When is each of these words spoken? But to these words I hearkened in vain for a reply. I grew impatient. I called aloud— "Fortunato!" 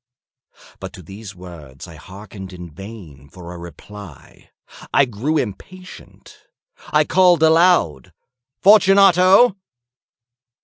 But 0.79 0.93
to 0.93 1.03
these 1.03 1.35
words 1.35 1.87
I 1.87 1.93
hearkened 1.93 2.53
in 2.53 2.71
vain 2.71 3.29
for 3.29 3.53
a 3.53 3.59
reply. 3.59 4.49
I 4.91 5.05
grew 5.05 5.37
impatient. 5.37 6.39
I 6.87 7.03
called 7.03 7.43
aloud— 7.43 8.11
"Fortunato!" 8.63 9.57